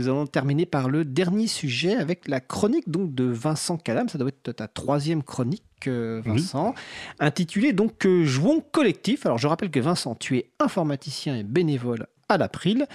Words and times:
Nous 0.00 0.08
allons 0.08 0.26
terminer 0.26 0.64
par 0.64 0.88
le 0.88 1.04
dernier 1.04 1.46
sujet 1.46 1.94
avec 1.94 2.26
la 2.26 2.40
chronique 2.40 2.88
donc 2.88 3.14
de 3.14 3.24
Vincent 3.24 3.76
Calam. 3.76 4.08
Ça 4.08 4.16
doit 4.16 4.30
être 4.30 4.52
ta 4.52 4.66
troisième 4.66 5.22
chronique, 5.22 5.62
euh, 5.88 6.22
Vincent, 6.24 6.74
intitulée 7.18 7.74
donc 7.74 8.06
euh, 8.06 8.24
Jouons 8.24 8.62
collectif. 8.62 9.26
Alors 9.26 9.36
je 9.36 9.46
rappelle 9.46 9.70
que 9.70 9.78
Vincent, 9.78 10.14
tu 10.14 10.38
es 10.38 10.52
informaticien 10.58 11.36
et 11.36 11.42
bénévole 11.42 12.06
à 12.30 12.38
l'April 12.38 12.86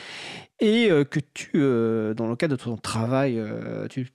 et 0.59 0.89
euh, 0.89 1.03
que 1.03 1.19
tu, 1.19 1.51
dans 2.15 2.27
le 2.27 2.35
cadre 2.35 2.57
de 2.57 2.63
ton 2.63 2.75
travail, 2.75 3.39
tu 3.91 4.09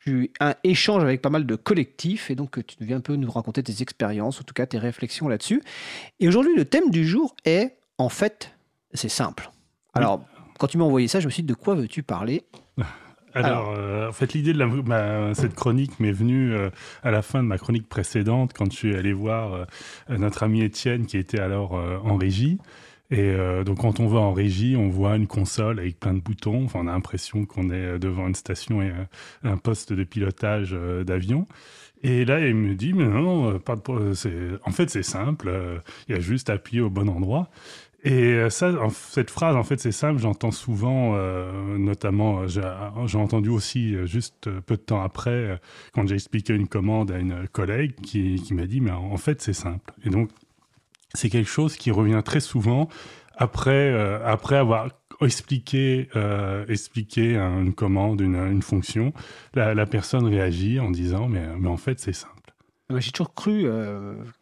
tu 0.00 0.32
un 0.40 0.56
échange 0.64 1.04
avec 1.04 1.22
pas 1.22 1.30
mal 1.30 1.46
de 1.46 1.54
collectifs 1.54 2.32
et 2.32 2.34
donc 2.34 2.66
tu 2.66 2.76
viens 2.80 2.96
un 2.96 3.00
peu 3.00 3.14
nous 3.14 3.30
raconter 3.30 3.62
tes 3.62 3.80
expériences, 3.80 4.40
en 4.40 4.42
tout 4.42 4.54
cas 4.54 4.66
tes 4.66 4.78
réflexions 4.78 5.28
là-dessus. 5.28 5.62
Et 6.18 6.26
aujourd'hui, 6.26 6.56
le 6.56 6.64
thème 6.64 6.90
du 6.90 7.06
jour 7.06 7.36
est 7.44 7.78
en 7.96 8.08
fait, 8.08 8.56
c'est 8.92 9.08
simple. 9.08 9.52
Alors, 9.94 10.24
quand 10.58 10.66
tu 10.66 10.76
m'as 10.76 10.84
envoyé 10.84 11.08
ça, 11.08 11.20
je 11.20 11.26
me 11.26 11.30
suis 11.30 11.42
dit 11.42 11.48
de 11.48 11.54
quoi 11.54 11.74
veux-tu 11.74 12.02
parler? 12.02 12.44
Alors, 13.34 13.72
euh, 13.76 14.08
en 14.08 14.12
fait, 14.12 14.32
l'idée 14.32 14.52
de 14.52 15.32
cette 15.34 15.54
chronique 15.54 16.00
m'est 16.00 16.12
venue 16.12 16.52
euh, 16.52 16.70
à 17.02 17.10
la 17.10 17.22
fin 17.22 17.42
de 17.42 17.48
ma 17.48 17.58
chronique 17.58 17.88
précédente, 17.88 18.52
quand 18.52 18.70
je 18.72 18.76
suis 18.76 18.96
allé 18.96 19.12
voir 19.12 19.52
euh, 19.52 19.64
notre 20.16 20.42
ami 20.42 20.62
Étienne, 20.62 21.06
qui 21.06 21.18
était 21.18 21.40
alors 21.40 21.72
en 21.72 22.16
régie. 22.16 22.58
Et 23.10 23.34
donc, 23.64 23.78
quand 23.78 24.00
on 24.00 24.06
va 24.06 24.18
en 24.18 24.34
régie, 24.34 24.76
on 24.76 24.90
voit 24.90 25.16
une 25.16 25.26
console 25.26 25.78
avec 25.78 25.98
plein 25.98 26.12
de 26.12 26.20
boutons. 26.20 26.66
On 26.74 26.86
a 26.86 26.92
l'impression 26.92 27.46
qu'on 27.46 27.70
est 27.70 27.98
devant 27.98 28.28
une 28.28 28.34
station 28.34 28.82
et 28.82 28.92
un 29.44 29.56
poste 29.56 29.94
de 29.94 30.04
pilotage 30.04 30.76
d'avion. 31.06 31.46
Et 32.02 32.26
là, 32.26 32.46
il 32.46 32.54
me 32.54 32.74
dit, 32.74 32.92
mais 32.92 33.06
non, 33.06 33.58
pas 33.60 33.76
de... 33.76 34.60
en 34.62 34.70
fait, 34.72 34.90
c'est 34.90 35.02
simple. 35.02 35.50
Il 36.06 36.14
y 36.14 36.18
a 36.18 36.20
juste 36.20 36.50
à 36.50 36.54
appuyer 36.54 36.82
au 36.82 36.90
bon 36.90 37.08
endroit. 37.08 37.48
Et 38.04 38.12
euh, 38.12 38.48
ça, 38.48 38.72
cette 38.90 39.30
phrase, 39.30 39.56
en 39.56 39.64
fait, 39.64 39.80
c'est 39.80 39.92
simple, 39.92 40.20
j'entends 40.20 40.52
souvent, 40.52 41.14
euh, 41.16 41.76
notamment, 41.78 42.42
euh, 42.42 43.06
j'ai 43.06 43.18
entendu 43.18 43.48
aussi 43.48 43.96
juste 44.06 44.48
peu 44.60 44.76
de 44.76 44.82
temps 44.82 45.02
après, 45.02 45.60
quand 45.92 46.06
j'ai 46.06 46.14
expliqué 46.14 46.54
une 46.54 46.68
commande 46.68 47.10
à 47.10 47.18
une 47.18 47.48
collègue 47.48 47.94
qui, 48.00 48.40
m'a 48.52 48.66
dit, 48.66 48.80
mais 48.80 48.92
en 48.92 49.16
fait, 49.16 49.42
c'est 49.42 49.52
simple. 49.52 49.92
Et 50.04 50.10
donc, 50.10 50.30
c'est 51.12 51.28
quelque 51.28 51.48
chose 51.48 51.76
qui 51.76 51.90
revient 51.90 52.22
très 52.24 52.40
souvent 52.40 52.88
après, 53.36 53.92
après 54.24 54.56
avoir 54.56 54.90
expliqué, 55.20 56.08
expliqué 56.68 57.36
une 57.36 57.74
commande, 57.74 58.20
une, 58.20 58.36
une 58.36 58.62
fonction. 58.62 59.12
La, 59.54 59.86
personne 59.86 60.26
réagit 60.26 60.78
en 60.78 60.90
disant, 60.90 61.28
mais 61.28 61.68
en 61.68 61.76
fait, 61.76 61.98
c'est 61.98 62.12
simple. 62.12 62.34
J'ai 62.96 63.10
toujours 63.10 63.34
cru 63.34 63.64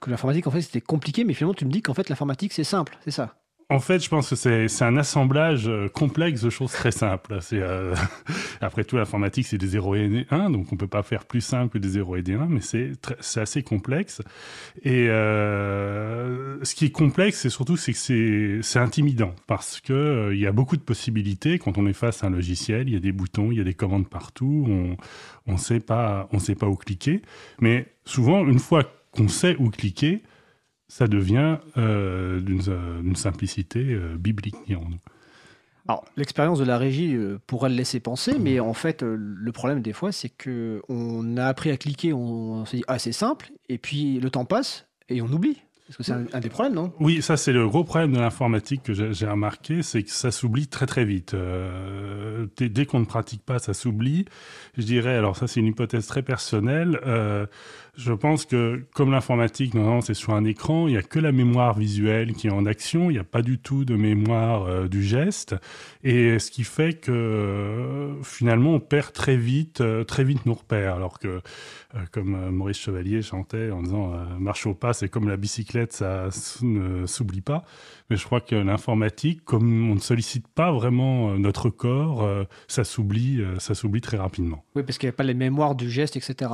que 0.00 0.10
l'informatique, 0.10 0.46
en 0.46 0.50
fait, 0.50 0.60
c'était 0.60 0.82
compliqué, 0.82 1.24
mais 1.24 1.32
finalement, 1.32 1.54
tu 1.54 1.64
me 1.64 1.70
dis 1.70 1.80
qu'en 1.80 1.94
fait, 1.94 2.10
l'informatique, 2.10 2.52
c'est 2.52 2.64
simple, 2.64 2.98
c'est 3.02 3.10
ça 3.10 3.34
en 3.68 3.80
fait, 3.80 3.98
je 3.98 4.08
pense 4.08 4.30
que 4.30 4.36
c'est 4.36 4.84
un 4.84 4.96
assemblage 4.96 5.66
euh, 5.66 5.88
complexe 5.88 6.40
de 6.42 6.50
choses 6.50 6.70
très 6.70 6.92
simples. 6.92 7.40
Euh, 7.52 7.96
après 8.60 8.84
tout, 8.84 8.96
l'informatique, 8.96 9.46
c'est 9.46 9.58
des 9.58 9.66
0 9.66 9.96
et 9.96 10.08
des 10.08 10.26
1, 10.30 10.50
donc 10.50 10.72
on 10.72 10.76
peut 10.76 10.86
pas 10.86 11.02
faire 11.02 11.24
plus 11.24 11.40
simple 11.40 11.72
que 11.72 11.78
des 11.78 11.88
0 11.88 12.16
et 12.16 12.22
des 12.22 12.34
1, 12.34 12.46
mais 12.46 12.60
c'est 12.60 13.40
assez 13.40 13.64
complexe. 13.64 14.22
Et 14.84 15.08
euh, 15.08 16.62
ce 16.62 16.76
qui 16.76 16.84
est 16.84 16.90
complexe, 16.90 17.40
c'est 17.40 17.50
surtout 17.50 17.74
que 17.74 18.62
c'est 18.62 18.78
intimidant, 18.78 19.34
parce 19.48 19.80
que 19.80 20.30
il 20.32 20.38
y 20.38 20.46
a 20.46 20.52
beaucoup 20.52 20.76
de 20.76 20.82
possibilités. 20.82 21.58
Quand 21.58 21.76
on 21.76 21.88
est 21.88 21.92
face 21.92 22.22
à 22.22 22.28
un 22.28 22.30
logiciel, 22.30 22.88
il 22.88 22.94
y 22.94 22.96
a 22.96 23.00
des 23.00 23.12
boutons, 23.12 23.50
il 23.50 23.58
y 23.58 23.60
a 23.60 23.64
des 23.64 23.74
commandes 23.74 24.08
partout, 24.08 24.64
on 24.68 24.96
on 25.48 25.56
sait 25.56 25.80
sait 26.38 26.54
pas 26.54 26.66
où 26.66 26.76
cliquer. 26.76 27.22
Mais 27.60 27.86
souvent, 28.04 28.46
une 28.46 28.60
fois 28.60 28.84
qu'on 29.10 29.28
sait 29.28 29.56
où 29.58 29.70
cliquer, 29.70 30.22
ça 30.88 31.08
devient 31.08 31.58
euh, 31.76 32.40
d'une 32.40 33.16
simplicité 33.16 33.80
euh, 33.80 34.16
biblique, 34.16 34.56
dirons-nous. 34.66 34.98
Alors, 35.88 36.04
l'expérience 36.16 36.58
de 36.58 36.64
la 36.64 36.78
régie 36.78 37.14
euh, 37.14 37.38
pourrait 37.46 37.70
le 37.70 37.76
laisser 37.76 38.00
penser, 38.00 38.38
mais 38.40 38.58
en 38.58 38.72
fait, 38.72 39.02
le 39.02 39.52
problème 39.52 39.82
des 39.82 39.92
fois, 39.92 40.10
c'est 40.12 40.28
que 40.28 40.82
on 40.88 41.36
a 41.36 41.46
appris 41.46 41.70
à 41.70 41.76
cliquer, 41.76 42.12
on, 42.12 42.64
s'est 42.66 42.78
dit 42.78 42.84
ah 42.88 42.98
c'est 42.98 43.12
simple, 43.12 43.52
et 43.68 43.78
puis 43.78 44.18
le 44.20 44.30
temps 44.30 44.44
passe 44.44 44.86
et 45.08 45.22
on 45.22 45.26
oublie. 45.26 45.62
Parce 45.86 45.98
que 45.98 46.02
c'est 46.02 46.12
un, 46.34 46.40
des 46.40 46.48
problèmes, 46.48 46.74
non? 46.74 46.92
Oui, 46.98 47.22
ça 47.22 47.36
c'est 47.36 47.52
le 47.52 47.68
gros 47.68 47.84
problème 47.84 48.12
de 48.12 48.18
l'informatique 48.18 48.82
que 48.82 48.92
j'ai 48.92 49.26
remarqué, 49.28 49.82
c'est 49.82 50.02
que 50.02 50.10
ça 50.10 50.32
s'oublie 50.32 50.66
très 50.66 50.86
très 50.86 51.04
vite. 51.04 51.36
dès 52.58 52.86
qu'on 52.86 52.98
ne 52.98 53.04
pratique 53.04 53.44
pas, 53.44 53.60
ça 53.60 53.72
s'oublie. 53.72 54.24
Je 54.76 54.82
dirais, 54.82 55.14
alors 55.14 55.36
ça 55.36 55.46
c'est 55.46 55.60
une 55.60 55.66
hypothèse 55.66 56.08
très 56.08 56.22
personnelle. 56.22 56.98
Je 57.96 58.12
pense 58.12 58.44
que 58.44 58.84
comme 58.94 59.10
l'informatique, 59.10 59.72
normalement, 59.72 60.02
c'est 60.02 60.12
sur 60.12 60.34
un 60.34 60.44
écran, 60.44 60.86
il 60.86 60.92
n'y 60.92 60.98
a 60.98 61.02
que 61.02 61.18
la 61.18 61.32
mémoire 61.32 61.78
visuelle 61.78 62.34
qui 62.34 62.46
est 62.46 62.52
en 62.52 62.66
action, 62.66 63.10
il 63.10 63.14
n'y 63.14 63.18
a 63.18 63.24
pas 63.24 63.40
du 63.40 63.58
tout 63.58 63.86
de 63.86 63.96
mémoire 63.96 64.64
euh, 64.64 64.86
du 64.86 65.02
geste, 65.02 65.54
et 66.04 66.38
ce 66.38 66.50
qui 66.50 66.62
fait 66.62 66.92
que 66.92 67.10
euh, 67.10 68.22
finalement, 68.22 68.74
on 68.74 68.80
perd 68.80 69.14
très 69.14 69.38
vite, 69.38 69.80
euh, 69.80 70.04
très 70.04 70.24
vite 70.24 70.44
nos 70.44 70.54
repères, 70.54 70.94
alors 70.94 71.18
que 71.18 71.40
comme 72.12 72.50
Maurice 72.50 72.78
Chevalier 72.78 73.22
chantait 73.22 73.70
en 73.70 73.80
disant 73.80 74.12
marche 74.38 74.66
au 74.66 74.74
pas, 74.74 74.92
c'est 74.92 75.08
comme 75.08 75.30
la 75.30 75.38
bicyclette, 75.38 75.94
ça 75.94 76.28
ne 76.60 77.06
s'oublie 77.06 77.40
pas. 77.40 77.64
Mais 78.10 78.16
je 78.16 78.24
crois 78.24 78.40
que 78.40 78.54
l'informatique, 78.54 79.44
comme 79.44 79.90
on 79.90 79.94
ne 79.94 80.00
sollicite 80.00 80.46
pas 80.48 80.72
vraiment 80.72 81.36
notre 81.38 81.70
corps, 81.70 82.28
ça 82.68 82.84
s'oublie, 82.84 83.42
ça 83.58 83.74
s'oublie 83.74 84.00
très 84.00 84.16
rapidement. 84.16 84.64
Oui, 84.74 84.82
parce 84.82 84.98
qu'il 84.98 85.08
n'y 85.08 85.14
a 85.14 85.16
pas 85.16 85.24
les 85.24 85.34
mémoires 85.34 85.74
du 85.74 85.90
geste, 85.90 86.16
etc. 86.16 86.50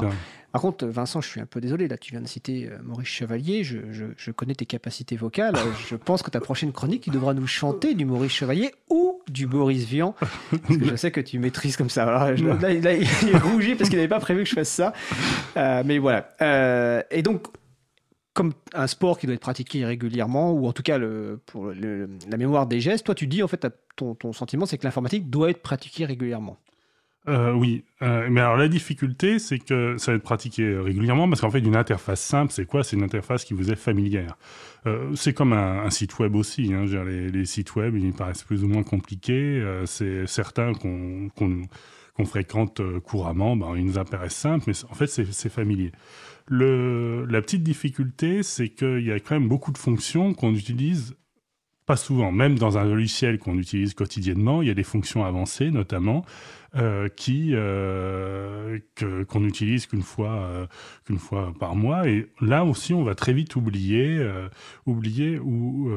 Par 0.53 0.61
contre, 0.61 0.87
Vincent, 0.87 1.23
je 1.23 1.29
suis 1.29 1.41
un 1.41 1.47
peu 1.47 1.63
désolé, 1.63 1.89
là, 1.89 1.97
tu 1.97 2.13
viens 2.13 2.21
de 2.21 2.29
citer 2.29 2.69
euh, 2.71 2.77
Maurice 2.85 3.09
Chevalier, 3.09 3.65
je, 3.65 4.31
connais 4.33 4.55
tes 4.55 4.67
capacités 4.67 5.17
vocales, 5.17 5.55
je 5.89 5.97
pense 5.97 6.23
que 6.23 6.31
ta 6.31 6.41
prochaine 6.41 6.73
chronique, 6.73 7.05
tu 7.05 7.11
devras 7.11 7.33
nous 7.33 7.47
chanter 7.47 7.95
du 7.95 8.05
Maurice 8.05 8.33
Chevalier 8.33 8.71
ou 8.91 9.23
du 9.31 9.47
Boris 9.47 9.84
Vian, 9.84 10.15
parce 10.51 10.79
que 10.79 10.84
je 10.84 10.97
sais 10.97 11.11
que 11.11 11.23
tu 11.23 11.39
maîtrises 11.39 11.79
comme 11.79 11.89
ça. 11.89 12.05
là, 12.05 12.73
il 12.73 12.87
est 12.87 13.39
rougi 13.39 13.75
parce 13.77 13.89
qu'il 13.89 13.99
n'avait 13.99 14.09
pas 14.09 14.21
prévu 14.21 14.43
que 14.43 14.51
je 14.51 14.55
fasse 14.55 14.69
ça. 14.69 14.93
Euh, 15.57 15.83
mais 15.87 15.97
voilà. 15.97 16.29
Euh, 16.43 17.03
et 17.11 17.23
donc, 17.23 17.47
comme 18.34 18.53
un 18.72 18.87
sport 18.87 19.19
qui 19.19 19.26
doit 19.26 19.34
être 19.34 19.41
pratiqué 19.41 19.84
régulièrement, 19.84 20.53
ou 20.53 20.66
en 20.66 20.72
tout 20.72 20.82
cas 20.82 20.98
pour 21.47 21.72
la 21.72 22.37
mémoire 22.37 22.66
des 22.66 22.81
gestes, 22.81 23.06
toi 23.06 23.15
tu 23.15 23.26
dis 23.26 23.43
en 23.43 23.48
fait, 23.48 23.66
ton, 23.97 24.15
ton 24.15 24.32
sentiment 24.32 24.66
c'est 24.66 24.78
que 24.78 24.84
l'informatique 24.84 25.28
doit 25.31 25.50
être 25.50 25.62
pratiquée 25.62 26.04
régulièrement. 26.04 26.56
Euh, 27.28 27.53
oui, 27.53 27.84
euh, 28.03 28.26
mais 28.28 28.41
alors 28.41 28.56
la 28.56 28.66
difficulté, 28.66 29.38
c'est 29.38 29.60
que 29.60 29.97
ça 29.97 30.10
va 30.10 30.16
être 30.16 30.25
pratiqué 30.25 30.76
régulièrement 30.76 31.28
parce 31.28 31.41
qu'en 31.41 31.50
fait, 31.50 31.60
une 31.60 31.76
interface 31.76 32.21
simple, 32.21 32.53
c'est 32.53 32.65
quoi? 32.65 32.82
C'est 32.82 32.97
une 32.97 33.04
interface 33.04 33.44
qui 33.44 33.54
vous 33.54 33.71
est 33.71 33.76
familière. 33.76 34.37
Euh, 34.87 35.15
c'est 35.15 35.32
comme 35.32 35.53
un, 35.53 35.88
site 35.91 36.19
web 36.19 36.34
aussi. 36.34 36.72
Hein. 36.75 36.84
Les, 37.04 37.44
sites 37.44 37.76
web, 37.76 37.97
ils 37.97 38.12
paraissent 38.12 38.42
plus 38.42 38.65
ou 38.65 38.69
moins 38.69 38.82
compliqués. 38.82 39.62
c'est 39.87 40.26
certains 40.26 40.72
qu'on 40.75 42.25
fréquente 42.25 42.82
couramment, 43.04 43.56
ben, 43.56 43.75
ils 43.76 43.84
nous 43.84 43.98
apparaissent 43.98 44.37
simples, 44.37 44.65
mais 44.66 44.75
en 44.91 44.94
fait, 44.94 45.06
c'est 45.06 45.48
familier. 45.48 45.92
La 46.48 47.41
petite 47.42 47.62
difficulté, 47.62 48.42
c'est 48.42 48.69
qu'il 48.69 49.04
y 49.06 49.12
a 49.12 49.20
quand 49.20 49.34
même 49.34 49.48
beaucoup 49.48 49.72
de 49.72 49.78
fonctions 49.78 50.34
qu'on 50.34 50.54
utilise 50.54 51.16
pas 51.86 51.97
souvent, 51.97 52.30
même 52.30 52.58
dans 52.58 52.78
un 52.78 52.84
logiciel 52.84 53.38
qu'on 53.38 53.58
utilise 53.58 53.94
quotidiennement, 53.94 54.62
il 54.62 54.69
y 54.69 54.70
a 54.70 54.75
des 54.75 54.84
fonctions 54.84 55.25
avancées 55.25 55.70
notamment 55.70 56.25
euh, 56.76 57.08
qui 57.08 57.50
euh, 57.53 58.78
qu'on 59.28 59.44
utilise 59.44 59.86
qu'une 59.86 60.03
fois 60.03 60.30
euh, 60.30 60.66
qu'une 61.04 61.19
fois 61.19 61.53
par 61.58 61.75
mois 61.75 62.08
et 62.08 62.28
là 62.41 62.64
aussi 62.64 62.94
on 62.94 63.03
va 63.03 63.14
très 63.14 63.32
vite 63.32 63.56
oublier 63.56 64.24
oublier 64.86 65.38
ou 65.38 65.91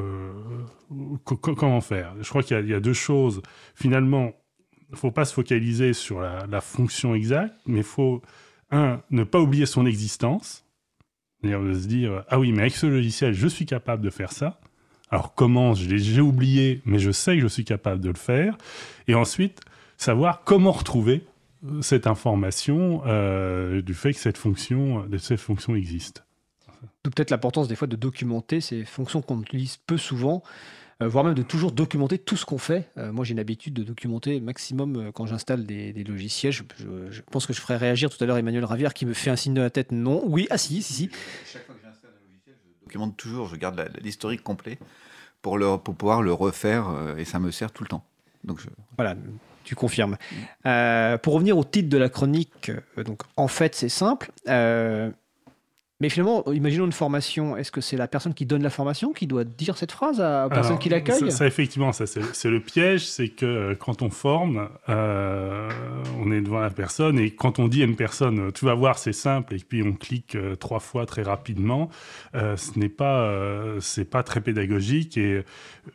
comment 1.24 1.80
faire. 1.80 2.14
Je 2.20 2.28
crois 2.28 2.42
qu'il 2.42 2.68
y, 2.68 2.74
a 2.74 2.80
deux 2.80 2.92
choses. 2.92 3.40
Finalement, 3.74 4.32
il 4.90 4.96
faut 4.96 5.12
pas 5.12 5.24
se 5.24 5.34
focaliser 5.34 5.92
sur 5.92 6.20
la, 6.20 6.46
la 6.46 6.60
fonction 6.60 7.14
exacte, 7.14 7.54
mais 7.66 7.78
il 7.78 7.84
faut 7.84 8.22
un 8.70 9.00
ne 9.10 9.24
pas 9.24 9.40
oublier 9.40 9.66
son 9.66 9.86
existence. 9.86 10.64
C'est-à-dire 11.40 11.62
de 11.62 11.74
se 11.74 11.86
dire 11.86 12.24
ah 12.28 12.38
oui 12.38 12.52
mais 12.52 12.62
avec 12.62 12.74
ce 12.74 12.86
logiciel 12.86 13.34
je 13.34 13.46
suis 13.46 13.66
capable 13.66 14.02
de 14.02 14.10
faire 14.10 14.32
ça 14.32 14.58
alors 15.10 15.34
comment 15.34 15.74
J'ai 15.74 16.20
oublié, 16.20 16.82
mais 16.84 16.98
je 16.98 17.10
sais 17.10 17.36
que 17.36 17.42
je 17.42 17.46
suis 17.46 17.64
capable 17.64 18.00
de 18.00 18.08
le 18.08 18.16
faire. 18.16 18.56
Et 19.06 19.14
ensuite, 19.14 19.60
savoir 19.96 20.42
comment 20.44 20.72
retrouver 20.72 21.24
euh, 21.64 21.80
cette 21.80 22.06
information 22.06 23.02
euh, 23.06 23.82
du 23.82 23.94
fait 23.94 24.12
que 24.12 24.18
cette 24.18 24.38
fonction, 24.38 25.06
de 25.06 25.18
cette 25.18 25.40
fonction 25.40 25.76
existe. 25.76 26.24
Peut-être 27.02 27.30
l'importance 27.30 27.68
des 27.68 27.76
fois 27.76 27.86
de 27.86 27.96
documenter 27.96 28.60
ces 28.60 28.84
fonctions 28.84 29.22
qu'on 29.22 29.40
utilise 29.40 29.76
peu 29.76 29.96
souvent, 29.96 30.42
voire 31.00 31.24
même 31.24 31.34
de 31.34 31.42
toujours 31.42 31.72
documenter 31.72 32.18
tout 32.18 32.36
ce 32.36 32.46
qu'on 32.46 32.58
fait. 32.58 32.88
moi, 32.96 33.24
j'ai 33.24 33.34
l'habitude 33.34 33.74
de 33.74 33.82
documenter 33.82 34.40
maximum 34.40 35.12
quand 35.12 35.26
j'installe 35.26 35.64
des, 35.64 35.92
logiciels. 36.04 36.52
Je, 36.52 37.20
pense 37.30 37.46
que 37.46 37.52
je 37.52 37.60
ferai 37.60 37.76
réagir 37.76 38.10
tout 38.10 38.22
à 38.22 38.26
l'heure 38.26 38.38
Emmanuel 38.38 38.64
Ravière 38.64 38.94
qui 38.94 39.06
me 39.06 39.12
fait 39.12 39.30
un 39.30 39.36
signe 39.36 39.54
de 39.54 39.60
la 39.60 39.70
tête. 39.70 39.92
Non, 39.92 40.22
oui, 40.26 40.46
ah 40.50 40.58
si, 40.58 40.82
si, 40.82 41.10
si 41.44 41.58
documente 42.86 43.16
toujours, 43.16 43.48
je 43.48 43.56
garde 43.56 43.90
l'historique 44.00 44.42
complet 44.42 44.78
pour, 45.42 45.58
le, 45.58 45.76
pour 45.76 45.94
pouvoir 45.94 46.22
le 46.22 46.32
refaire 46.32 46.88
euh, 46.88 47.16
et 47.16 47.24
ça 47.24 47.38
me 47.38 47.50
sert 47.50 47.72
tout 47.72 47.82
le 47.82 47.88
temps. 47.88 48.04
Donc 48.44 48.60
je... 48.60 48.68
Voilà, 48.96 49.16
tu 49.64 49.74
confirmes. 49.74 50.16
Euh, 50.66 51.18
pour 51.18 51.34
revenir 51.34 51.58
au 51.58 51.64
titre 51.64 51.88
de 51.88 51.98
la 51.98 52.08
chronique, 52.08 52.70
euh, 52.96 53.02
donc 53.02 53.22
en 53.36 53.48
fait 53.48 53.74
c'est 53.74 53.88
simple. 53.88 54.30
Mais 55.98 56.10
finalement, 56.10 56.44
imaginons 56.52 56.84
une 56.84 56.92
formation. 56.92 57.56
Est-ce 57.56 57.72
que 57.72 57.80
c'est 57.80 57.96
la 57.96 58.06
personne 58.06 58.34
qui 58.34 58.44
donne 58.44 58.62
la 58.62 58.68
formation 58.68 59.14
qui 59.14 59.26
doit 59.26 59.44
dire 59.44 59.78
cette 59.78 59.92
phrase 59.92 60.20
à 60.20 60.42
la 60.42 60.48
personne 60.50 60.78
qui 60.78 60.90
l'accueille? 60.90 61.32
ça, 61.32 61.46
effectivement, 61.46 61.92
ça, 61.92 62.04
c'est 62.06 62.50
le 62.50 62.60
piège. 62.60 63.06
C'est 63.06 63.28
que 63.28 63.46
euh, 63.46 63.74
quand 63.74 64.02
on 64.02 64.10
forme, 64.10 64.68
euh, 64.90 65.70
on 66.20 66.30
est 66.32 66.42
devant 66.42 66.60
la 66.60 66.68
personne 66.68 67.18
et 67.18 67.30
quand 67.30 67.58
on 67.58 67.68
dit 67.68 67.80
à 67.80 67.86
une 67.86 67.96
personne, 67.96 68.52
tu 68.52 68.66
vas 68.66 68.74
voir, 68.74 68.98
c'est 68.98 69.14
simple, 69.14 69.54
et 69.54 69.58
puis 69.58 69.82
on 69.82 69.94
clique 69.94 70.34
euh, 70.34 70.54
trois 70.54 70.80
fois 70.80 71.06
très 71.06 71.22
rapidement, 71.22 71.88
ce 72.34 72.78
n'est 72.78 72.90
pas, 72.90 73.32
c'est 73.80 74.04
pas 74.04 74.22
très 74.22 74.40
pédagogique. 74.40 75.16
Et 75.16 75.44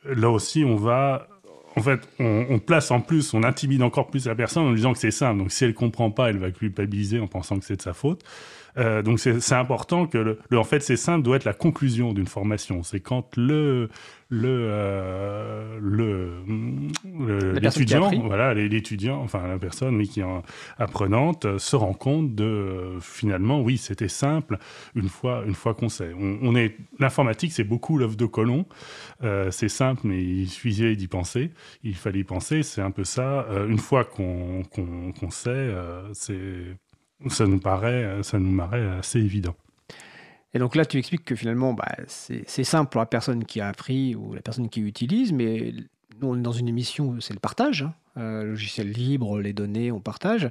là 0.05 0.29
aussi, 0.29 0.63
on 0.65 0.75
va 0.75 1.27
en 1.75 1.81
fait, 1.81 2.01
on, 2.19 2.59
place 2.59 2.91
en 2.91 2.99
plus, 2.99 3.33
on 3.33 3.43
intimide 3.43 3.81
encore 3.81 4.07
plus 4.07 4.25
la 4.25 4.35
personne 4.35 4.63
en 4.63 4.69
lui 4.69 4.75
disant 4.77 4.93
que 4.93 4.99
c'est 4.99 5.11
simple. 5.11 5.39
Donc, 5.39 5.51
si 5.51 5.63
elle 5.63 5.73
comprend 5.73 6.11
pas, 6.11 6.29
elle 6.29 6.37
va 6.37 6.51
culpabiliser 6.51 7.19
en 7.19 7.27
pensant 7.27 7.59
que 7.59 7.65
c'est 7.65 7.77
de 7.77 7.81
sa 7.81 7.93
faute. 7.93 8.23
Euh, 8.77 9.01
donc 9.01 9.19
c'est 9.19 9.53
important 9.53 10.07
que 10.07 10.17
le, 10.17 10.57
en 10.57 10.63
fait 10.63 10.81
c'est 10.81 10.97
simple 10.97 11.23
doit 11.23 11.35
être 11.35 11.45
la 11.45 11.53
conclusion 11.53 12.13
d'une 12.13 12.27
formation. 12.27 12.83
C'est 12.83 12.99
quand 12.99 13.35
le 13.37 13.89
le 14.29 14.69
euh, 14.71 15.77
le 15.81 17.53
l'étudiant 17.59 18.09
voilà 18.25 18.53
l'étudiant 18.53 19.21
enfin 19.21 19.45
la 19.45 19.59
personne 19.59 19.97
oui, 19.97 20.07
qui 20.07 20.21
est 20.21 20.25
apprenante 20.77 21.43
euh, 21.43 21.59
se 21.59 21.75
rend 21.75 21.91
compte 21.91 22.33
de 22.33 22.97
finalement 23.01 23.59
oui 23.59 23.77
c'était 23.77 24.07
simple 24.07 24.57
une 24.95 25.09
fois 25.09 25.43
une 25.45 25.55
fois 25.55 25.73
qu'on 25.73 25.89
sait. 25.89 26.13
On, 26.17 26.55
est 26.55 26.77
l'informatique 26.99 27.51
c'est 27.51 27.65
beaucoup 27.65 27.97
l'œuvre 27.97 28.15
de 28.15 28.25
Colomb. 28.25 28.65
C'est 29.51 29.69
simple 29.69 30.01
mais 30.05 30.23
il 30.23 30.47
suffisait 30.47 30.95
d'y 30.95 31.07
penser. 31.07 31.51
Il 31.83 31.95
fallait 31.95 32.19
y 32.19 32.23
penser. 32.23 32.63
C'est 32.63 32.81
un 32.81 32.91
peu 32.91 33.03
ça. 33.03 33.45
Une 33.67 33.79
fois 33.79 34.03
qu'on 34.05 34.63
qu'on 34.63 35.29
sait 35.29 35.73
c'est 36.13 36.77
ça 37.27 37.45
nous 37.45 37.59
paraît, 37.59 38.23
ça 38.23 38.39
nous 38.39 38.55
paraît 38.57 38.85
assez 38.97 39.19
évident. 39.19 39.55
Et 40.53 40.59
donc 40.59 40.75
là, 40.75 40.85
tu 40.85 40.97
expliques 40.97 41.23
que 41.23 41.35
finalement, 41.35 41.73
bah, 41.73 41.95
c'est 42.07 42.63
simple 42.63 42.91
pour 42.91 42.99
la 42.99 43.05
personne 43.05 43.45
qui 43.45 43.61
a 43.61 43.67
appris 43.67 44.15
ou 44.15 44.33
la 44.33 44.41
personne 44.41 44.69
qui 44.69 44.81
utilise, 44.81 45.31
mais 45.31 45.73
on 46.21 46.37
est 46.37 46.41
dans 46.41 46.51
une 46.51 46.67
émission 46.67 47.09
où 47.09 47.21
c'est 47.21 47.33
le 47.33 47.39
partage. 47.39 47.83
Hein. 47.83 47.93
Euh, 48.17 48.43
logiciel 48.43 48.91
libre, 48.91 49.39
les 49.39 49.53
données, 49.53 49.89
on 49.89 50.01
partage. 50.01 50.49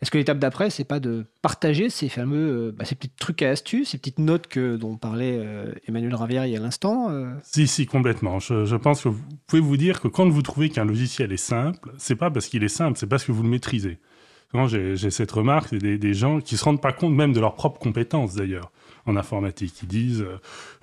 Est-ce 0.00 0.10
que 0.10 0.16
l'étape 0.16 0.38
d'après, 0.38 0.70
c'est 0.70 0.84
pas 0.84 1.00
de 1.00 1.26
partager 1.42 1.90
ces 1.90 2.08
fameux, 2.08 2.68
euh, 2.68 2.72
bah, 2.72 2.86
ces 2.86 2.94
petits 2.94 3.10
trucs 3.10 3.42
à 3.42 3.50
astuces, 3.50 3.90
ces 3.90 3.98
petites 3.98 4.18
notes 4.18 4.46
que, 4.46 4.76
dont 4.76 4.96
parlait 4.96 5.38
euh, 5.38 5.74
Emmanuel 5.86 6.14
Ravière 6.14 6.46
il 6.46 6.52
y 6.52 6.56
a 6.56 6.60
l'instant 6.60 7.10
Si, 7.42 7.66
si, 7.66 7.84
complètement. 7.84 8.38
Je, 8.38 8.64
je, 8.64 8.76
pense 8.76 9.02
que 9.02 9.10
vous 9.10 9.20
pouvez 9.46 9.60
vous 9.60 9.76
dire 9.76 10.00
que 10.00 10.08
quand 10.08 10.26
vous 10.26 10.40
trouvez 10.40 10.70
qu'un 10.70 10.86
logiciel 10.86 11.30
est 11.30 11.36
simple, 11.36 11.92
c'est 11.98 12.16
pas 12.16 12.30
parce 12.30 12.46
qu'il 12.46 12.64
est 12.64 12.68
simple, 12.68 12.98
c'est 12.98 13.06
parce 13.06 13.24
que 13.24 13.32
vous 13.32 13.42
le 13.42 13.50
maîtrisez 13.50 13.98
j'ai 14.66 15.10
cette 15.10 15.32
remarque, 15.32 15.74
des, 15.74 16.14
gens 16.14 16.40
qui 16.40 16.56
se 16.56 16.64
rendent 16.64 16.80
pas 16.80 16.92
compte 16.92 17.14
même 17.14 17.32
de 17.32 17.40
leurs 17.40 17.54
propres 17.54 17.80
compétences 17.80 18.34
d'ailleurs 18.34 18.70
en 19.06 19.16
informatique. 19.16 19.82
Ils 19.82 19.88
disent, 19.88 20.22
euh, 20.22 20.38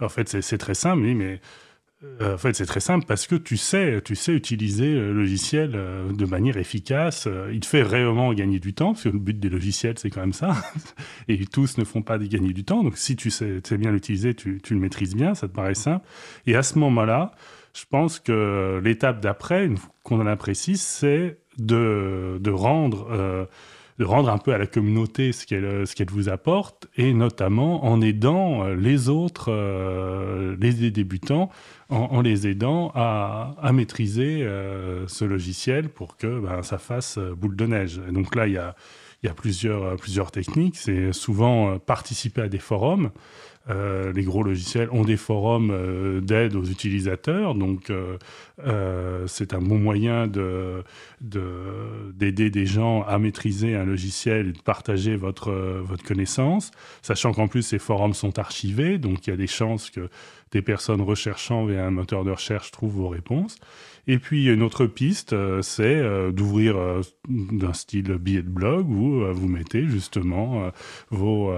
en 0.05 0.09
fait, 0.09 0.41
c'est 0.41 0.57
très 0.57 0.73
simple, 0.73 1.03
oui, 1.03 1.15
mais 1.15 1.41
euh, 2.03 2.35
en 2.35 2.37
fait, 2.37 2.55
c'est 2.55 2.65
très 2.65 2.79
simple 2.79 3.05
parce 3.05 3.27
que 3.27 3.35
tu 3.35 3.57
sais, 3.57 4.01
tu 4.03 4.15
sais 4.15 4.33
utiliser 4.33 4.93
le 4.93 5.13
logiciel 5.13 5.71
euh, 5.75 6.11
de 6.11 6.25
manière 6.25 6.57
efficace. 6.57 7.27
il 7.51 7.59
te 7.59 7.65
fait 7.65 7.83
réellement 7.83 8.33
gagner 8.33 8.59
du 8.59 8.73
temps, 8.73 8.93
parce 8.93 9.03
que 9.03 9.09
le 9.09 9.19
but 9.19 9.39
des 9.39 9.49
logiciels, 9.49 9.97
c'est 9.97 10.09
quand 10.09 10.21
même 10.21 10.33
ça. 10.33 10.55
Et 11.27 11.45
tous 11.45 11.77
ne 11.77 11.83
font 11.83 12.01
pas 12.01 12.17
gagner 12.17 12.53
du 12.53 12.63
temps. 12.63 12.83
Donc, 12.83 12.97
si 12.97 13.15
tu 13.15 13.29
sais, 13.29 13.61
bien 13.77 13.91
l'utiliser, 13.91 14.33
tu, 14.33 14.59
tu, 14.61 14.73
le 14.73 14.79
maîtrises 14.79 15.15
bien, 15.15 15.33
ça 15.33 15.47
te 15.47 15.53
paraît 15.53 15.75
simple. 15.75 16.05
Et 16.45 16.55
à 16.55 16.63
ce 16.63 16.77
moment-là, 16.77 17.31
je 17.73 17.85
pense 17.89 18.19
que 18.19 18.81
l'étape 18.83 19.21
d'après, 19.21 19.69
qu'on 20.03 20.19
en 20.19 20.27
apprécie, 20.27 20.77
c'est 20.77 21.40
de, 21.65 22.37
de 22.39 22.51
rendre 22.51 23.07
euh, 23.11 23.45
de 23.99 24.05
rendre 24.05 24.29
un 24.29 24.39
peu 24.39 24.53
à 24.53 24.57
la 24.57 24.65
communauté 24.65 25.31
ce 25.31 25.45
qu'elle 25.45 25.85
ce 25.85 25.95
qu'elle 25.95 26.09
vous 26.09 26.27
apporte 26.27 26.87
et 26.97 27.13
notamment 27.13 27.85
en 27.85 28.01
aidant 28.01 28.63
euh, 28.63 28.75
les 28.75 29.09
autres 29.09 29.51
euh, 29.51 30.55
les 30.59 30.89
débutants 30.89 31.49
en, 31.91 32.21
les 32.21 32.47
aidant 32.47 32.91
à, 32.95 33.71
maîtriser 33.73 34.47
ce 35.07 35.25
logiciel 35.25 35.89
pour 35.89 36.17
que 36.17 36.39
ben, 36.39 36.63
ça 36.63 36.77
fasse 36.77 37.19
boule 37.19 37.55
de 37.55 37.65
neige. 37.65 38.01
Et 38.07 38.11
donc 38.11 38.35
là 38.35 38.47
il 38.47 38.53
y 38.53 38.57
a 38.57 38.75
a 39.27 39.33
plusieurs 39.33 40.31
techniques. 40.31 40.77
C'est 40.77 41.13
souvent 41.13 41.77
participer 41.77 42.41
à 42.41 42.47
des 42.47 42.59
forums. 42.59 43.11
Euh, 43.69 44.11
les 44.13 44.23
gros 44.23 44.41
logiciels 44.41 44.89
ont 44.91 45.03
des 45.03 45.17
forums 45.17 45.69
euh, 45.71 46.19
d'aide 46.19 46.55
aux 46.55 46.63
utilisateurs, 46.63 47.53
donc 47.53 47.91
euh, 47.91 49.27
c'est 49.27 49.53
un 49.53 49.61
bon 49.61 49.77
moyen 49.77 50.25
de, 50.25 50.83
d'aider 51.21 52.49
des 52.49 52.65
gens 52.65 53.03
à 53.03 53.19
maîtriser 53.19 53.75
un 53.75 53.85
logiciel 53.85 54.47
et 54.49 54.51
de 54.53 54.61
partager 54.61 55.15
votre 55.15 55.53
connaissance, 56.07 56.71
sachant 57.03 57.33
qu'en 57.33 57.47
plus 57.47 57.61
ces 57.61 57.79
forums 57.79 58.15
sont 58.15 58.39
archivés, 58.39 58.97
donc 58.97 59.27
il 59.27 59.29
y 59.29 59.33
a 59.33 59.37
des 59.37 59.47
chances 59.47 59.91
que 59.91 60.09
des 60.51 60.61
personnes 60.61 61.01
recherchant 61.01 61.65
via 61.65 61.85
un 61.85 61.91
moteur 61.91 62.23
de 62.23 62.31
recherche 62.31 62.71
trouvent 62.71 62.93
vos 62.93 63.09
réponses. 63.09 63.57
Et 64.07 64.17
puis 64.17 64.47
une 64.47 64.63
autre 64.63 64.87
piste, 64.87 65.33
euh, 65.33 65.61
c'est 65.61 65.83
euh, 65.83 66.31
d'ouvrir 66.31 66.75
euh, 66.77 67.01
d'un 67.29 67.73
style 67.73 68.15
billet 68.15 68.41
de 68.41 68.49
blog 68.49 68.89
où 68.89 69.23
vous 69.31 69.47
mettez 69.47 69.85
justement 69.87 70.71
vos, 71.11 71.53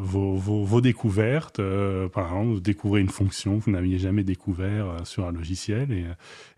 vos, 0.00 0.34
vos, 0.34 0.80
découvertes. 0.80 1.60
par 2.12 2.26
exemple, 2.26 2.48
vous 2.48 2.60
découvrez 2.60 3.00
une 3.00 3.08
fonction 3.08 3.58
que 3.58 3.64
vous 3.64 3.70
n'aviez 3.70 3.98
jamais 3.98 4.24
découvert 4.24 4.86
sur 5.04 5.26
un 5.26 5.32
logiciel 5.32 5.92
et, 5.92 6.04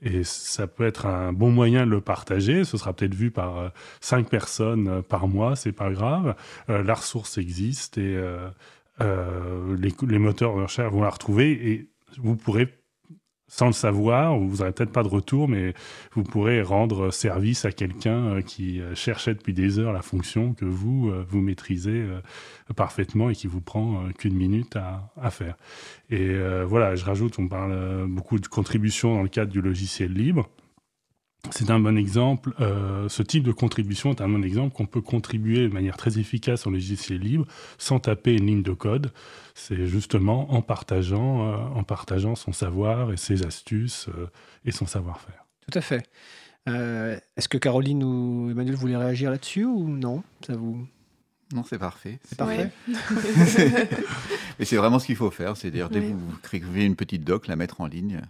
et 0.03 0.25
ça 0.25 0.67
peut 0.67 0.87
être 0.87 1.07
un 1.07 1.33
bon 1.33 1.51
moyen 1.51 1.85
de 1.85 1.91
le 1.91 2.01
partager. 2.01 2.65
Ce 2.65 2.79
sera 2.79 2.93
peut-être 2.93 3.15
vu 3.15 3.31
par 3.31 3.71
cinq 4.01 4.29
personnes 4.29 5.03
par 5.03 5.29
mois, 5.29 5.55
c'est 5.55 5.73
pas 5.73 5.91
grave. 5.91 6.35
la 6.69 6.95
ressource 6.95 7.39
existe 7.39 7.99
et 7.99 8.19
les, 9.01 9.93
les 10.09 10.19
moteurs 10.19 10.57
de 10.57 10.63
recherche 10.63 10.93
vont 10.93 11.03
la 11.03 11.11
retrouver 11.11 11.51
et 11.53 11.91
vous 12.19 12.37
pourrez 12.37 12.69
sans 13.51 13.67
le 13.67 13.73
savoir, 13.73 14.39
vous 14.39 14.59
n'aurez 14.59 14.71
peut-être 14.71 14.93
pas 14.93 15.03
de 15.03 15.09
retour, 15.09 15.49
mais 15.49 15.75
vous 16.13 16.23
pourrez 16.23 16.63
rendre 16.63 17.11
service 17.11 17.65
à 17.65 17.73
quelqu'un 17.73 18.37
euh, 18.37 18.43
qui 18.43 18.81
euh, 18.81 18.95
cherchait 18.95 19.35
depuis 19.35 19.53
des 19.53 19.81
heures 19.81 19.93
la 19.93 20.03
fonction 20.03 20.55
que 20.55 20.65
vous, 20.65 21.11
euh, 21.11 21.27
vous 21.29 21.41
maîtrisez 21.41 22.07
parfaitement 22.77 23.29
et 23.29 23.35
qui 23.35 23.49
vous 23.49 23.61
prend 23.61 24.05
qu'une 24.17 24.37
minute 24.37 24.77
à, 24.77 25.31
faire. 25.31 25.57
Et 26.11 26.33
voilà, 26.65 26.95
je 26.95 27.05
rajoute, 27.05 27.39
on 27.41 27.49
parle 27.49 28.07
beaucoup 28.07 28.39
de 28.39 28.47
contributions 28.47 29.15
dans 29.17 29.23
le 29.23 29.29
cadre 29.29 29.51
du 29.51 29.61
logiciel 29.61 30.13
libre. 30.13 30.49
C'est 31.51 31.71
un 31.71 31.81
bon 31.81 31.97
exemple, 31.97 32.53
euh, 32.61 33.09
ce 33.09 33.23
type 33.23 33.43
de 33.43 33.53
contribution 33.53 34.11
est 34.11 34.21
un 34.21 34.29
bon 34.29 34.45
exemple 34.45 34.75
qu'on 34.75 34.87
peut 34.87 35.01
contribuer 35.01 35.69
de 35.69 35.73
manière 35.73 35.97
très 35.97 36.19
efficace 36.19 36.67
en 36.67 36.71
logiciel 36.71 37.21
libre 37.21 37.47
sans 37.79 37.99
taper 38.01 38.35
une 38.35 38.47
ligne 38.47 38.63
de 38.63 38.73
code. 38.73 39.13
C'est 39.55 39.87
justement 39.87 40.53
en 40.53 40.63
partageant, 40.63 41.53
euh, 41.53 41.57
en 41.75 41.83
partageant 41.83 42.35
son 42.35 42.53
savoir 42.53 43.13
et 43.13 43.17
ses 43.17 43.45
astuces 43.45 44.09
euh, 44.09 44.27
et 44.65 44.73
son 44.73 44.87
savoir-faire. 44.87 45.45
Tout 45.71 45.79
à 45.79 45.81
fait. 45.81 46.09
Est-ce 46.67 47.49
que 47.49 47.59
Caroline 47.59 48.05
ou 48.05 48.51
Emmanuel 48.51 48.77
voulaient 48.77 48.97
réagir 48.97 49.31
là-dessus 49.31 49.65
ou 49.65 49.89
non? 49.89 50.23
Ça 50.47 50.55
vous 50.55 50.87
non, 51.53 51.65
c'est 51.69 51.79
parfait. 51.79 52.21
C'est 52.23 52.39
parfait. 52.39 52.71
Mais 54.59 54.65
c'est 54.65 54.77
vraiment 54.77 55.01
ce 55.01 55.07
qu'il 55.07 55.17
faut 55.17 55.33
faire, 55.33 55.57
c'est-à-dire 55.57 55.89
dès 55.89 56.01
que 56.01 56.13
vous 56.13 56.33
écrivez 56.45 56.85
une 56.85 56.95
petite 56.95 57.25
doc, 57.25 57.49
la 57.49 57.57
mettre 57.57 57.81
en 57.81 57.87
ligne. 57.87 58.21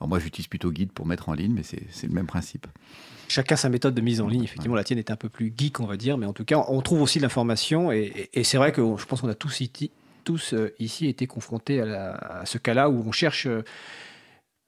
Alors 0.00 0.08
moi, 0.08 0.18
j'utilise 0.18 0.48
plutôt 0.48 0.70
Guide 0.70 0.92
pour 0.92 1.06
mettre 1.06 1.28
en 1.28 1.34
ligne, 1.34 1.52
mais 1.52 1.62
c'est 1.62 2.06
le 2.06 2.12
même 2.12 2.26
principe. 2.26 2.66
Chacun 3.28 3.56
sa 3.56 3.68
méthode 3.68 3.94
de 3.94 4.00
mise 4.00 4.20
en 4.20 4.28
ligne. 4.28 4.44
Effectivement, 4.44 4.76
la 4.76 4.84
tienne 4.84 4.98
est 4.98 5.10
un 5.10 5.16
peu 5.16 5.28
plus 5.28 5.52
geek, 5.56 5.80
on 5.80 5.86
va 5.86 5.96
dire, 5.96 6.18
mais 6.18 6.26
en 6.26 6.32
tout 6.32 6.44
cas, 6.44 6.62
on 6.68 6.80
trouve 6.82 7.02
aussi 7.02 7.18
de 7.18 7.22
l'information. 7.22 7.90
Et, 7.90 8.30
c'est 8.42 8.58
vrai 8.58 8.72
que 8.72 8.82
je 8.96 9.04
pense 9.06 9.20
qu'on 9.20 9.28
a 9.28 9.34
tous, 9.34 9.62
tous 10.24 10.54
euh, 10.54 10.74
ici 10.78 11.08
été 11.08 11.26
confrontés 11.26 11.80
à, 11.80 12.14
à 12.14 12.46
ce 12.46 12.58
cas-là 12.58 12.90
où 12.90 13.02
on 13.06 13.12
cherche 13.12 13.46
euh, 13.46 13.62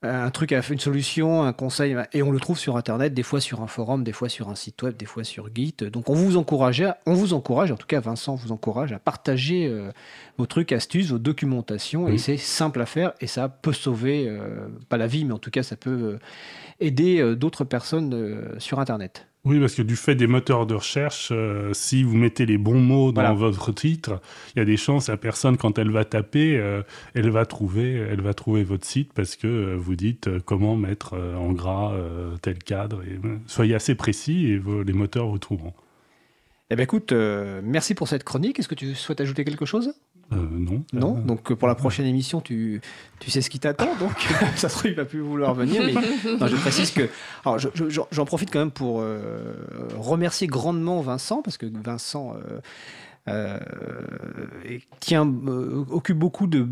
un 0.02 0.30
truc, 0.30 0.52
une 0.52 0.78
solution, 0.78 1.42
un 1.42 1.52
conseil, 1.52 1.96
et 2.12 2.22
on 2.22 2.30
le 2.30 2.38
trouve 2.38 2.58
sur 2.58 2.76
Internet, 2.76 3.14
des 3.14 3.22
fois 3.22 3.40
sur 3.40 3.62
un 3.62 3.66
forum, 3.66 4.04
des 4.04 4.12
fois 4.12 4.28
sur 4.28 4.48
un 4.48 4.54
site 4.54 4.82
web, 4.82 4.96
des 4.96 5.06
fois 5.06 5.24
sur 5.24 5.48
Git. 5.54 5.76
Donc 5.90 6.10
on 6.10 6.14
vous 6.14 6.36
encourage, 6.36 6.84
on 7.06 7.14
vous 7.14 7.32
encourage, 7.32 7.72
en 7.72 7.76
tout 7.76 7.86
cas 7.86 8.00
Vincent 8.00 8.34
vous 8.34 8.52
encourage 8.52 8.92
à 8.92 8.98
partager 8.98 9.66
euh, 9.66 9.90
vos 10.36 10.46
trucs, 10.46 10.72
astuces, 10.72 11.10
vos 11.10 11.18
documentations, 11.18 12.08
et 12.08 12.18
c'est 12.18 12.36
simple 12.36 12.80
à 12.80 12.86
faire, 12.86 13.14
et 13.20 13.26
ça 13.26 13.48
peut 13.48 13.72
sauver, 13.72 14.28
euh, 14.28 14.68
pas 14.88 14.98
la 14.98 15.06
vie, 15.06 15.24
mais 15.24 15.32
en 15.32 15.38
tout 15.38 15.50
cas 15.50 15.62
ça 15.62 15.76
peut 15.76 15.90
euh, 15.90 16.18
aider 16.78 17.34
d'autres 17.36 17.64
personnes 17.64 18.54
sur 18.58 18.80
Internet. 18.80 19.26
Oui, 19.46 19.60
parce 19.60 19.76
que 19.76 19.82
du 19.82 19.94
fait 19.94 20.16
des 20.16 20.26
moteurs 20.26 20.66
de 20.66 20.74
recherche, 20.74 21.28
euh, 21.30 21.72
si 21.72 22.02
vous 22.02 22.16
mettez 22.16 22.46
les 22.46 22.58
bons 22.58 22.80
mots 22.80 23.12
dans 23.12 23.32
votre 23.36 23.70
titre, 23.70 24.20
il 24.54 24.58
y 24.58 24.62
a 24.62 24.64
des 24.64 24.76
chances 24.76 25.08
la 25.08 25.16
personne 25.16 25.56
quand 25.56 25.78
elle 25.78 25.92
va 25.92 26.04
taper, 26.04 26.58
euh, 26.58 26.82
elle 27.14 27.30
va 27.30 27.46
trouver, 27.46 27.92
elle 27.92 28.22
va 28.22 28.34
trouver 28.34 28.64
votre 28.64 28.84
site 28.84 29.12
parce 29.12 29.36
que 29.36 29.46
euh, 29.46 29.76
vous 29.76 29.94
dites 29.94 30.28
comment 30.40 30.74
mettre 30.74 31.14
en 31.14 31.52
gras 31.52 31.94
tel 32.42 32.58
cadre. 32.58 33.02
Et, 33.04 33.20
soyez 33.46 33.76
assez 33.76 33.94
précis 33.94 34.46
et 34.46 34.60
les 34.84 34.92
moteurs 34.92 35.28
vous 35.28 35.38
trouveront. 35.38 35.74
Eh 36.70 36.74
bien, 36.74 36.82
écoute, 36.82 37.12
merci 37.12 37.94
pour 37.94 38.08
cette 38.08 38.24
chronique. 38.24 38.58
Est-ce 38.58 38.66
que 38.66 38.74
tu 38.74 38.96
souhaites 38.96 39.20
ajouter 39.20 39.44
quelque 39.44 39.64
chose? 39.64 39.94
Euh, 40.32 40.36
non. 40.36 40.82
Non. 40.92 41.12
Donc 41.12 41.52
pour 41.54 41.68
la 41.68 41.74
prochaine 41.74 42.06
émission, 42.06 42.40
tu, 42.40 42.80
tu 43.20 43.30
sais 43.30 43.40
ce 43.40 43.50
qui 43.50 43.58
t'attend. 43.58 43.94
Donc 43.96 44.12
ça 44.56 44.68
se 44.68 44.78
trouve, 44.78 44.90
il 44.90 44.96
va 44.96 45.04
plus 45.04 45.20
vouloir 45.20 45.54
venir. 45.54 45.82
Mais 45.84 45.92
je 46.48 46.56
précise 46.56 46.90
que. 46.90 47.08
Alors 47.44 47.58
j'en 48.10 48.24
profite 48.24 48.50
quand 48.50 48.58
même 48.58 48.70
pour 48.70 49.00
euh, 49.00 49.54
remercier 49.96 50.46
grandement 50.46 51.00
Vincent, 51.00 51.42
parce 51.42 51.56
que 51.56 51.66
Vincent. 51.66 52.34
Euh, 52.34 52.60
euh, 53.28 53.58
tient, 55.00 55.28
occupe 55.90 56.18
beaucoup 56.18 56.46
de, 56.46 56.66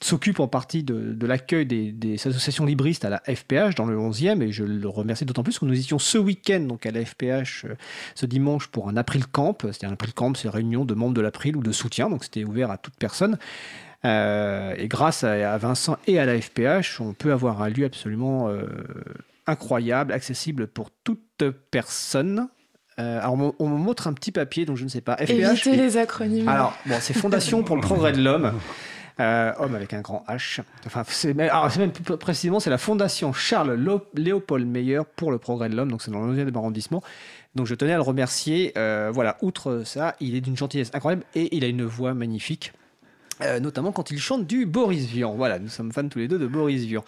s'occupe 0.00 0.38
en 0.38 0.46
partie 0.46 0.82
de, 0.84 1.26
l'accueil 1.26 1.66
des, 1.66 2.14
associations 2.14 2.64
libristes 2.64 3.04
à 3.04 3.10
la 3.10 3.22
FPH 3.26 3.74
dans 3.76 3.86
le 3.86 3.96
11e, 3.96 4.40
et 4.42 4.52
je 4.52 4.64
le 4.64 4.88
remercie 4.88 5.24
d'autant 5.24 5.42
plus 5.42 5.58
que 5.58 5.64
nous 5.64 5.78
étions 5.78 5.98
ce 5.98 6.18
week-end 6.18 6.60
donc 6.60 6.86
à 6.86 6.90
la 6.90 7.04
FPH 7.04 7.66
ce 8.14 8.26
dimanche 8.26 8.68
pour 8.68 8.88
un 8.88 8.96
April 8.96 9.26
Camp, 9.26 9.58
c'est-à-dire 9.62 9.90
un 9.90 9.94
April 9.94 10.14
Camp, 10.14 10.36
c'est 10.36 10.48
réunion 10.48 10.84
de 10.84 10.94
membres 10.94 11.14
de 11.14 11.20
l'April 11.20 11.56
ou 11.56 11.62
de 11.62 11.72
soutien, 11.72 12.08
donc 12.08 12.24
c'était 12.24 12.44
ouvert 12.44 12.70
à 12.70 12.78
toute 12.78 12.94
personne. 12.96 13.36
et 14.04 14.88
grâce 14.88 15.24
à, 15.24 15.58
Vincent 15.58 15.96
et 16.06 16.18
à 16.18 16.26
la 16.26 16.40
FPH, 16.40 17.00
on 17.00 17.14
peut 17.14 17.32
avoir 17.32 17.62
un 17.62 17.68
lieu 17.68 17.84
absolument 17.84 18.48
incroyable, 19.46 20.12
accessible 20.12 20.66
pour 20.66 20.90
toute 21.02 21.44
personne. 21.70 22.48
Euh, 23.00 23.18
alors, 23.18 23.54
on, 23.58 23.68
me 23.68 23.76
montre 23.76 24.06
un 24.06 24.12
petit 24.12 24.32
papier, 24.32 24.64
donc 24.66 24.76
je 24.76 24.84
ne 24.84 24.88
sais 24.88 25.00
pas. 25.00 25.16
FPH. 25.16 25.30
Évitez 25.30 25.76
les 25.76 25.96
acronymes. 25.96 26.48
Alors, 26.48 26.76
bon, 26.86 26.96
c'est 27.00 27.14
Fondation 27.14 27.62
pour 27.62 27.76
le 27.76 27.82
progrès 27.82 28.12
de 28.12 28.22
l'homme. 28.22 28.52
Euh, 29.20 29.52
homme 29.58 29.74
avec 29.74 29.94
un 29.94 30.00
grand 30.00 30.24
H. 30.28 30.60
Enfin, 30.86 31.04
c'est 31.06 31.34
même 31.34 31.92
précisément, 32.18 32.58
c'est 32.58 32.70
la 32.70 32.78
Fondation 32.78 33.32
Charles 33.32 33.78
Léopold 34.14 34.66
Meyer 34.66 35.00
pour 35.14 35.30
le 35.30 35.38
progrès 35.38 35.68
de 35.68 35.76
l'homme, 35.76 35.90
donc 35.90 36.02
c'est 36.02 36.10
dans 36.10 36.24
le 36.24 36.34
11e 36.34 36.56
arrondissement. 36.56 37.02
Donc 37.54 37.66
je 37.66 37.76
tenais 37.76 37.92
à 37.92 37.96
le 37.96 38.02
remercier. 38.02 38.72
Euh, 38.76 39.12
voilà, 39.14 39.36
outre 39.40 39.82
ça, 39.84 40.16
il 40.18 40.34
est 40.34 40.40
d'une 40.40 40.56
gentillesse 40.56 40.90
incroyable 40.94 41.22
et 41.36 41.56
il 41.56 41.62
a 41.62 41.68
une 41.68 41.84
voix 41.84 42.12
magnifique. 42.14 42.72
notamment 43.60 43.92
quand 43.92 44.10
il 44.10 44.18
chante 44.18 44.48
du 44.48 44.66
Boris 44.66 45.06
Vian. 45.06 45.34
Voilà, 45.34 45.60
nous 45.60 45.68
sommes 45.68 45.92
fans 45.92 46.08
tous 46.08 46.18
les 46.18 46.26
deux 46.26 46.38
de 46.38 46.48
Boris 46.48 46.82
Vian. 46.82 47.04